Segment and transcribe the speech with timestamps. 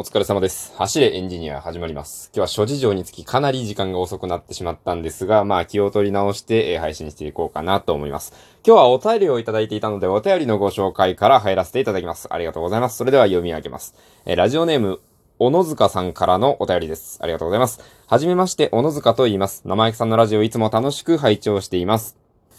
[0.00, 0.76] お疲れ様です。
[0.76, 2.30] 走れエンジニア始まります。
[2.32, 8.32] 今日は諸事情につきかなり時間が遅くなってしまったんですが、まあ気を取り直して、配信していこうかなと思います。
[8.64, 12.32] 今日はお便りをいただいていたので、お便りのご紹介から入らせていただきます。
[12.32, 12.96] ありがとうございます。
[12.96, 13.96] それでは読み上げます。
[14.24, 15.00] えラジオネーム、
[15.40, 17.18] 小野塚さんからのお便りです。
[17.20, 17.80] ありがとうございます。
[18.06, 19.62] はじめまして、小野塚と言います。
[19.64, 22.16] 生焼さんのラジオいつも楽しく拝聴しています。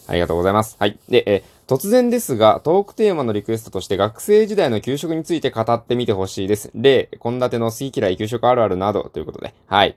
[0.08, 0.76] ありがとうございます。
[0.78, 1.00] はい。
[1.08, 6.72] で、え突然ですが、トークテーマのリクエストとして学生時代の給食について語ってみてほしいです。
[6.74, 9.54] 例、献立の好き嫌い給食あるあるなどということで。
[9.68, 9.96] はい。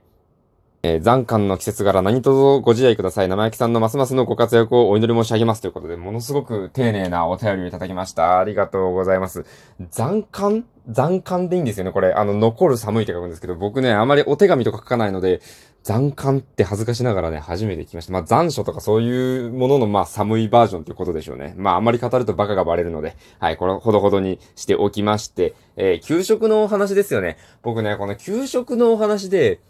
[0.85, 3.29] えー、残寒の季節柄何卒ご自愛ください。
[3.29, 8.41] 生焼さんのますますのご活躍をお祈り申し上げますということで、ものすごく丁寧なお便りをいただきました。
[8.41, 9.45] ありがとうございます。
[9.91, 12.13] 残寒残寒でいいんですよね、これ。
[12.13, 15.41] あの、残る寒いって書くんですけど、僕ね、あまりお手紙とか書かないので、
[15.85, 18.13] 残寒って恥ずかしながらね、初めて聞きました。
[18.13, 21.55] まあ、残暑とかそういうものの、まあ、寒いバージョンということでしょうね。
[21.57, 27.37] まあ、あまり語るとバカがバレるので、はい、これほどほどにしておきまして、えー、給食のお話ですよね。
[27.63, 29.61] 僕ね、この給食のお話で、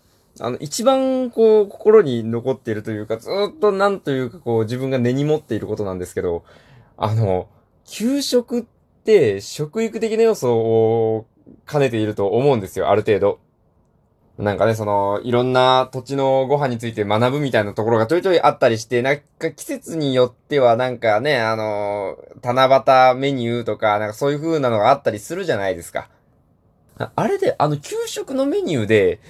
[0.41, 6.45] あの、一番、こう、心に残っているというか、ずっとなんというか、こう、自分が根に持っていることなんですけど、
[6.97, 7.49] あの、
[7.85, 8.65] 給食っ
[9.05, 11.27] て、食育的な要素を
[11.71, 13.41] 兼ねていると思うんですよ、ある程度。
[14.39, 22.65] なんかね、その、いろんな土地のご飯について学ぶみたいなところがちょいちょいあったりして、なんか季節によってはなんかね、あの、七
[23.13, 26.09] 夕メニューとか、なんかそういう風なのがあったりするじゃないですか。
[27.15, 29.21] あれで、あの、給食のメニューで、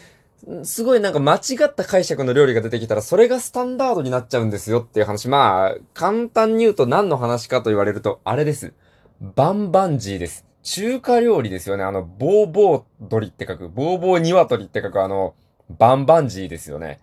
[0.65, 5.29] すごいなんか間違った解釈の料理が出てきたら、それがスタンダードになっちゃうんですよっていう話。
[5.29, 8.73] まあ、簡単に言うと何の話かと言われると、あれです。
[9.21, 10.45] バンバンジーです。
[10.65, 11.85] 中華料理ですよね。
[11.85, 15.35] あの、ボーボー鳥って書く、ボーボー鶏って書くあの、
[15.71, 17.01] バンバンジーですよね。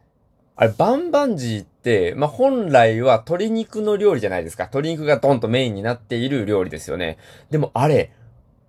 [0.57, 4.63] あれ、バンバンジーって、まあ、本来は鶏肉の料理じゃないですか。
[4.63, 7.17] 鶏肉がドンとメインになっている料理ですよね。
[7.49, 8.11] でもあれ、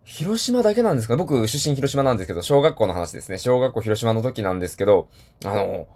[0.05, 1.17] 広島だけなんですか？
[1.17, 3.39] 僕、出身広島なんですけど、小学校の話ですね。
[3.39, 5.09] 小学校広島の時なんですけど、
[5.45, 5.87] あの、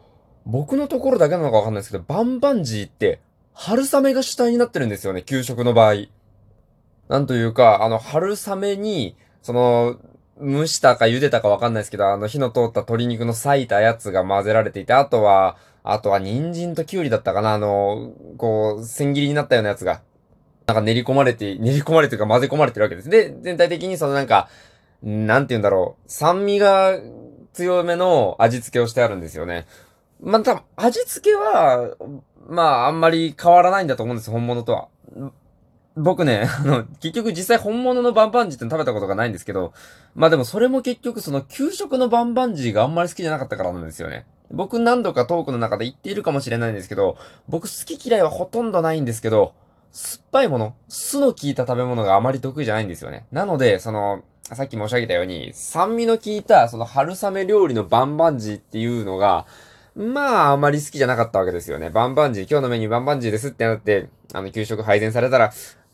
[0.47, 3.21] 僕のところだけなのかわかんないですけど、バンバンジーって、
[3.55, 6.07] 春雨が主体になってるんですよね、給食の場合。
[7.09, 9.97] なんというか、あの、春雨に、その、
[10.41, 20.03] 蒸したか茹でたかわかんないですけど、あの、火の通った鶏肉の裂いたやつが混ぜられていて、あとは、あとは人参とキュウリだったかな、あの、こう、千切りになったようなやつが、
[20.67, 23.11] なんか練り込まれて、練り込まれてるか混ぜ込まれてるわけです。
[23.11, 24.48] で、全体的にそのなんか、
[25.02, 26.98] なんて言うんだろう、酸味が
[27.52, 29.67] 強めの味付けをしてあるんですよね。
[30.20, 31.95] まあ、多分、味付けは、
[32.48, 34.89] まあ、あんまり変わらないんだと思うんです、本物とは。
[35.97, 39.73] 僕ね、あの、結局実際本物のバンバンジーって食べたことがないんですけど、
[40.14, 44.27] まあでもそれも結局その給食のバンバンジーがあんまり好きじゃなかったからなんですよね。
[44.51, 47.17] 僕何度かトークの中で言っているかもしれないんですけど、
[47.48, 49.55] 僕好き嫌いはほとんどないんですけど、
[49.95, 53.27] 酸っぱいもの、酢の効いた食べ物があまり得意じゃないんですよね。
[53.31, 59.47] なので、その、さっき申し上げたように、酸味の効いた、その春雨料理のバンバンジーっていうのが、
[59.95, 61.91] まあ、あまり好きじゃなかったわけですよね。
[61.91, 65.53] バンバンジー、今日のメニューバンバンジーですってなって、あの、給食配膳されたら、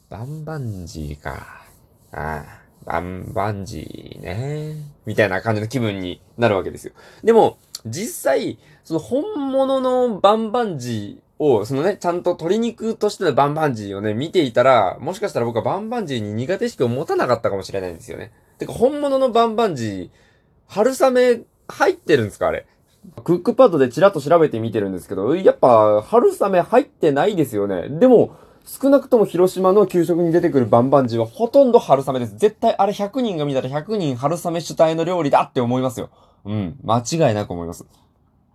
[0.09, 1.67] バンバンジーか。
[2.13, 2.45] ああ、
[2.87, 4.77] バンバンジーね。
[5.05, 6.95] みたいな感じの気分になるわけですよ。
[7.23, 18.31] でも、実際、その本物のバンバンジーを、そのね、ちゃんと鶏肉としてのバンバンジーをね、見ていたら、もしかしたら僕はバンバンジーに苦手意識を持たなかったかもしれないんですよね。
[18.59, 20.11] てか、本物のバンバンジー、
[20.69, 22.67] 春雨入ってるんですかあれ。
[23.25, 27.89] クックパッドでチラッと調べてみてるんですけど、やっぱ、春雨入ってないですよね。
[27.89, 28.37] でも、
[28.67, 32.37] 少なくとも広島の給食に出てくるバンバンジーはほとんど春雨です。
[32.37, 36.11] 絶対あれ100人が見たら100人春雨主体の料理だって思いますよ。
[36.45, 36.79] うん。
[36.85, 37.87] 間違いなく思います。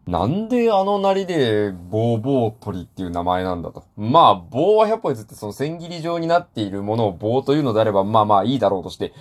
[0.07, 3.83] なんであのなりで、ボーボー鳥っていう名前なんだと。
[3.97, 9.13] まあ、棒は100歩譲ってその千切り状になっているものを棒というのであれば、まあまあいいだろうとして、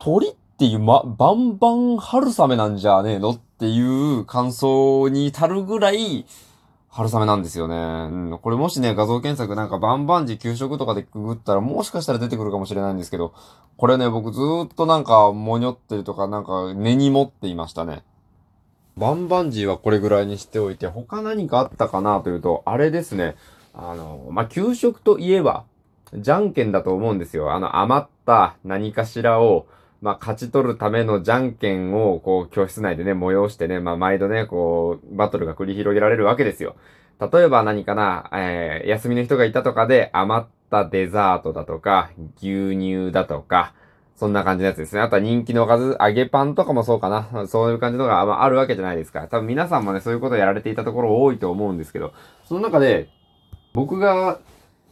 [0.00, 6.26] 鳥っていう、ま、バンバン春雨なんじゃねえのっていう感想に至るぐらい、
[6.88, 7.76] 春雨なんですよね。
[7.76, 8.38] うん。
[8.42, 13.34] これもしね、画像検索なんかバンバンジ給食とかでくぐったらもしかしたら出てくるかもしれないんですけど、
[13.76, 18.02] これね、僕ずーっとなんか、もにょってるとかなんか根に持っていましたね。
[18.98, 23.36] バンバンジーはこれぐらいにしておいて、他何かあったかなというと、あれですね。
[23.72, 25.64] あの、まあ、給食といえば、
[26.14, 27.52] じゃんけんだと思うんですよ。
[27.52, 29.66] あの余った何かしらを、
[30.00, 36.76] まあ、勝ち取るためのじゃんけんを、こう、教室内でね、催してね、まあ、毎度ね、こう、バトルが繰り広げられるわけですよ。
[37.20, 43.74] 例えば何かな、えー、休みの人がいたとかで余ったデザートだとか、牛乳だとか、
[44.18, 45.00] そんな感じのやつですね。
[45.00, 47.46] あとは人気のおかず、揚げパンとかもそうかな。
[47.46, 49.28] そういう感じのが、まあ、るわけじゃないですか。
[49.28, 52.12] 多分皆さんもね、そういうことをやられていたところ多いと思うんですけど、
[52.44, 53.10] その中で、
[53.72, 54.40] 僕が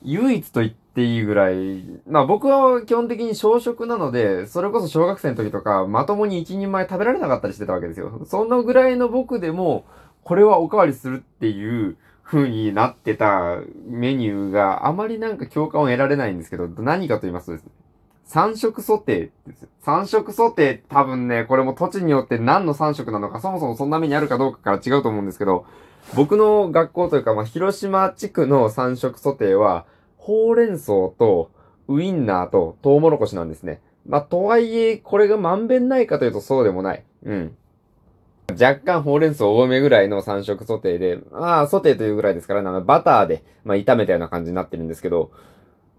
[0.02, 8.20] 唯一と言っていいぐらい、まあ僕は基本的に小食なので、それこそ小学生の時とか、まともに一人前食べられなかったりしてたわけですよ。
[8.26, 9.86] そんなぐらいの僕でも、
[10.22, 13.58] これはおかわりするっていう風になってた
[13.88, 17.72] メニューがあまりなんか共感を得られないんですけど、何かと言いますとですね、
[18.26, 19.68] 三色ソテーです。
[19.80, 25.64] 三色ソテー多分ね、これも土地によって何の三色なのか、そもそもそんな目にあるかどうかから違うと思うんですけど、
[26.14, 29.86] 僕の学校というか、まあ、広島地区の三色ソテーは、
[30.18, 31.50] ほうれん草と
[31.86, 33.80] ウインナーとトウモロコシなんですね。
[34.04, 37.04] まあ、とはいえ、これがまんべんないかというとそうでもない。
[37.24, 37.56] うん。
[38.50, 45.30] 若干ほうれん草多めぐらいの三色ソテーで、まあ、ソテーというぐらいですから、なんかバターで、まあ、炒めたような感じになってるんですけど、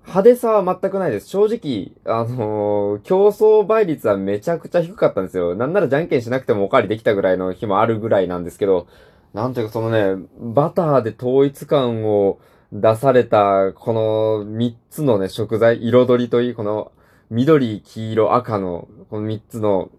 [0.07, 1.27] 派手さは全くないです。
[1.27, 5.53] 正直、あのー、競争倍率はめちゃくちゃ低かったんですよ。
[5.53, 8.87] なんならじゃんけんしなくてもおかわりできたぐらいの日もあるぐらいなんですけど、
[9.33, 12.39] なんというかそのね、バターで統一感を
[12.71, 16.93] 出された、この三つのね、食材、彩りといい、この
[17.29, 19.89] 緑、黄色、赤の、この三つの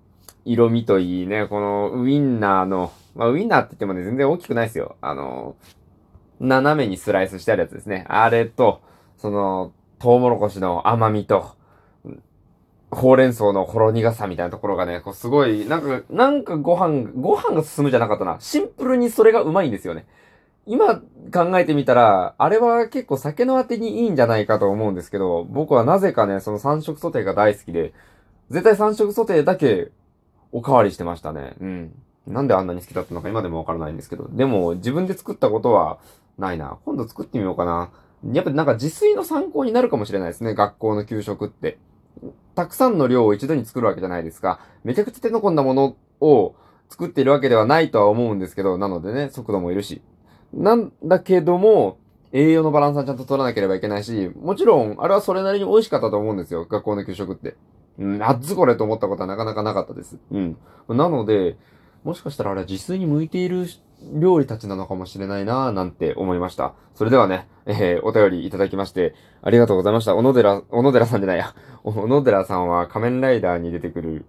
[0.46, 4.96] 色味といいね、このウインナーの、まあウインナーって言ってもね、全然大きくないですよ。
[5.02, 5.54] あの、
[6.40, 8.06] 斜めにスライスしてあるやつですね。
[8.08, 8.81] あれと、
[9.19, 11.56] その、トウモロコシの甘みと、
[12.91, 18.37] ほうれん草のほろ苦さみたいなところがね、こうすごい、なんか、なんかご飯、ご飯が進むじゃなかったな。
[18.41, 20.06] シンプルにそれがうまいんですよね。
[20.67, 20.97] 今
[21.33, 27.93] 考えてみたら、あれは結構酒のあてにいいんじゃないかと思うんですけど、僕はなぜかね、その三色ソテーが大好きで、
[28.50, 29.91] 絶対三色ソテーだけ
[30.53, 31.55] おかわりしてましたね。
[31.61, 31.93] うん。
[32.27, 34.29] なんであんなに好きだったのか今でもわからないんですけど。
[34.31, 35.99] でも、自分で作ったことは
[36.39, 36.79] ないな。
[36.85, 37.91] 今度作ってみようかな。
[38.32, 40.55] やっぱなんか自炊の参考になるかもしれないですね。
[40.55, 41.79] 学校の給食って。
[42.55, 44.61] たくさんの量を一度に作るわけじゃないですか。
[44.82, 46.55] めちゃくちゃ手の込んだものを
[46.88, 50.03] 作っているわけではないとは思うんですけど、なのでね、速度もいるし。
[50.53, 51.99] なんだけども、
[52.32, 56.64] 栄養のバランスはちゃんと取らなければいけないし、もちろん、あれはそれなりに美味しかったと思うんですよ。
[56.64, 57.56] 学校の給食って。
[57.99, 60.19] うん、あっずこれと思ったことはなかなかなかったです。
[60.31, 60.56] うん。
[60.88, 61.56] なので、
[62.05, 63.67] もしかしたらあれは自炊に向いている
[64.15, 66.75] 料理たちなのかもしれないなぁなんて思いました。
[66.95, 70.15] それではね、えー、お便りいただきまして、ありがとうございました。
[70.15, 71.55] 小野寺、小野寺さんじゃないや。
[71.85, 74.25] 小野寺さんは仮面ライダーに出てくる、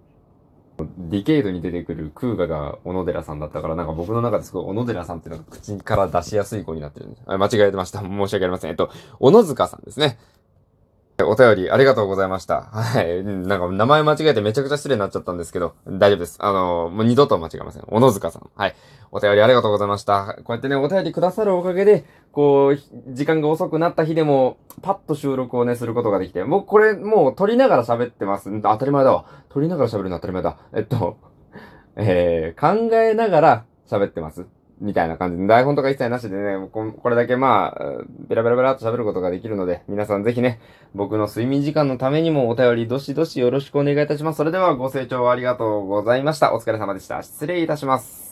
[0.98, 7.22] ディケイドに出てくるクーガが小野寺さんだったから、なんか僕の中ですごい小野寺さんっていうのが口から出しやすい子になってるんです。
[7.26, 8.00] あ間違えてました。
[8.00, 8.70] 申し訳ありません。
[8.70, 10.18] えっと、小野塚さんですね。
[11.22, 12.62] お便りありがとうございました。
[12.62, 13.24] はい。
[13.24, 16.36] なんか名前間違えてめちゃくちゃ失礼になっちゃったんですけど、大丈夫です。
[16.40, 17.82] あの、もう二度と間違えません。
[17.82, 18.50] 小野塚さん。
[18.54, 18.74] はい。
[19.12, 20.36] お便りありがとうございました。
[20.44, 28.50] こうやってね、お便りくださるおかげで、こう、時間が遅くなった日でも、パッと収録をね、することができて、僕これもう撮りながら喋ってます。
[28.62, 29.24] 当たり前だわ。
[29.48, 30.58] 撮りながら喋るの当たり前だ。
[30.74, 31.18] えっと、
[31.96, 34.46] えー、考えながら喋ってます。
[34.80, 40.60] みたいな感じで、台本とか一切なしでね、これだけまあ、ベラベラベラっと喋ることができるので、皆さんぜひね、
[40.94, 44.38] 僕の睡眠時間のためにもお便りどしどしよろしくお願いいたします。
[44.38, 46.54] それではご清聴ありがとうございました。
[46.54, 47.22] お疲れ様でした。
[47.22, 48.29] 失礼いたします。